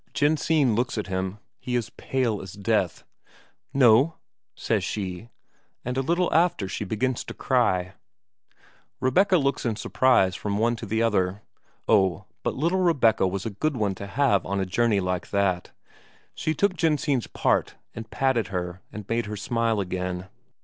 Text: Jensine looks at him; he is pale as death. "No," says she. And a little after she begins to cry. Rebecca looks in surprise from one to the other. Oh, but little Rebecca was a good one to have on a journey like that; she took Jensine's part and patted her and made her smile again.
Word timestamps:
Jensine 0.15 0.73
looks 0.73 0.97
at 0.97 1.05
him; 1.05 1.37
he 1.59 1.75
is 1.75 1.91
pale 1.91 2.41
as 2.41 2.53
death. 2.53 3.03
"No," 3.71 4.15
says 4.55 4.83
she. 4.83 5.29
And 5.85 5.95
a 5.95 6.01
little 6.01 6.33
after 6.33 6.67
she 6.67 6.83
begins 6.83 7.23
to 7.25 7.35
cry. 7.35 7.93
Rebecca 8.99 9.37
looks 9.37 9.63
in 9.63 9.75
surprise 9.75 10.35
from 10.35 10.57
one 10.57 10.75
to 10.77 10.87
the 10.87 11.03
other. 11.03 11.43
Oh, 11.87 12.25
but 12.41 12.55
little 12.55 12.79
Rebecca 12.81 13.27
was 13.27 13.45
a 13.45 13.51
good 13.51 13.77
one 13.77 13.93
to 13.93 14.07
have 14.07 14.43
on 14.43 14.59
a 14.59 14.65
journey 14.65 14.99
like 14.99 15.29
that; 15.29 15.69
she 16.33 16.55
took 16.55 16.73
Jensine's 16.75 17.27
part 17.27 17.75
and 17.93 18.09
patted 18.09 18.47
her 18.47 18.81
and 18.91 19.07
made 19.07 19.27
her 19.27 19.37
smile 19.37 19.79
again. 19.79 20.29